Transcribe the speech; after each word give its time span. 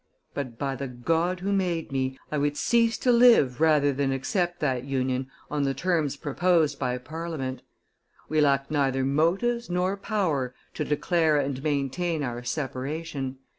But, 0.33 0.57
by 0.57 0.75
the 0.75 0.87
God 0.87 1.41
who 1.41 1.53
made 1.53 1.91
me, 1.91 2.17
I 2.31 2.39
would 2.39 2.57
cease 2.57 2.97
to 2.97 3.11
live 3.11 3.61
rather 3.61 3.93
than 3.93 4.11
accept 4.11 4.59
that 4.59 4.83
union 4.83 5.29
on 5.51 5.61
the 5.61 5.75
terms 5.75 6.15
proposed 6.17 6.79
by 6.79 6.97
Parliament. 6.97 7.61
We 8.27 8.41
lack 8.41 8.71
neither 8.71 9.05
motives 9.05 9.69
nor 9.69 9.95
power 9.97 10.55
to 10.73 10.83
declare 10.83 11.37
and 11.37 11.61
maintain 11.61 12.23
our 12.23 12.41
separation. 12.43 13.37